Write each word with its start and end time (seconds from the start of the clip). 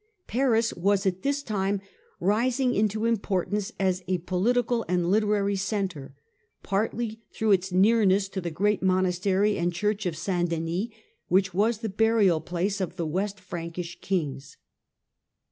Paris 0.25 0.73
was 0.73 1.05
at 1.05 1.21
this 1.21 1.43
time 1.43 1.79
rising 2.19 2.73
into 2.73 3.05
importance 3.05 3.71
as 3.79 4.03
a 4.07 4.17
political 4.17 4.83
and 4.87 5.11
literary 5.11 5.55
centre, 5.55 6.15
partly 6.63 7.21
through 7.31 7.51
its 7.51 7.71
nearness 7.71 8.27
to 8.27 8.41
the 8.41 8.49
great 8.49 8.81
monastery 8.81 9.59
and 9.59 9.73
Church 9.73 10.07
of 10.07 10.17
St. 10.17 10.49
Denis, 10.49 10.87
which 11.27 11.53
was 11.53 11.77
the 11.81 11.87
burial 11.87 12.41
place 12.41 12.81
of 12.81 12.95
the 12.95 13.05
West 13.05 13.39
Frankish 13.39 13.99
kings. 14.01 14.57